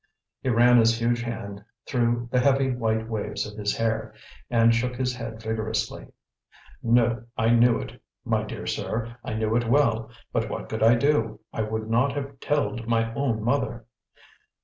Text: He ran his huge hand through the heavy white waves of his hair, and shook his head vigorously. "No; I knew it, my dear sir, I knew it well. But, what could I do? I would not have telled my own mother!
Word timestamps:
He 0.41 0.49
ran 0.49 0.79
his 0.79 0.99
huge 0.99 1.21
hand 1.21 1.63
through 1.85 2.27
the 2.31 2.39
heavy 2.39 2.71
white 2.71 3.07
waves 3.07 3.45
of 3.45 3.55
his 3.55 3.77
hair, 3.77 4.15
and 4.49 4.73
shook 4.73 4.95
his 4.95 5.15
head 5.15 5.39
vigorously. 5.39 6.07
"No; 6.81 7.25
I 7.37 7.51
knew 7.51 7.77
it, 7.77 8.01
my 8.25 8.41
dear 8.43 8.65
sir, 8.65 9.15
I 9.23 9.35
knew 9.35 9.55
it 9.55 9.69
well. 9.69 10.09
But, 10.33 10.49
what 10.49 10.69
could 10.69 10.81
I 10.81 10.95
do? 10.95 11.41
I 11.53 11.61
would 11.61 11.87
not 11.87 12.13
have 12.13 12.39
telled 12.39 12.87
my 12.87 13.13
own 13.13 13.43
mother! 13.43 13.85